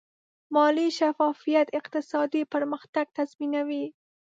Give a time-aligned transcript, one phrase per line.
[0.53, 3.85] مالي شفافیت اقتصادي پرمختګ تضمینوي.